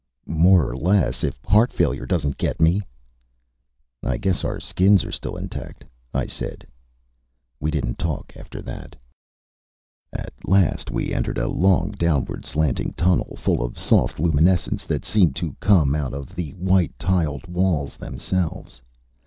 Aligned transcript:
"More 0.25 0.67
or 0.67 0.75
less 0.75 1.23
if 1.23 1.39
heart 1.45 1.71
failure 1.71 2.07
doesn't 2.07 2.39
get 2.39 2.59
me." 2.59 2.81
"I 4.03 4.17
guess 4.17 4.43
our 4.43 4.59
skins 4.59 5.05
are 5.05 5.11
still 5.11 5.35
intact," 5.35 5.85
I 6.11 6.25
said. 6.25 6.65
We 7.59 7.69
didn't 7.69 7.99
talk 7.99 8.33
after 8.35 8.63
that. 8.63 8.95
At 10.11 10.33
last 10.43 10.89
we 10.89 11.13
entered 11.13 11.37
a 11.37 11.47
long, 11.47 11.91
downward 11.91 12.45
slanting 12.47 12.93
tunnel, 12.93 13.35
full 13.37 13.61
of 13.63 13.77
soft 13.77 14.19
luminescence 14.19 14.87
that 14.87 15.05
seemed 15.05 15.35
to 15.35 15.55
come 15.59 15.93
out 15.93 16.15
of 16.15 16.33
the 16.35 16.53
white 16.53 16.97
tiled 16.97 17.45
walls 17.45 17.95
themselves. 17.95 18.81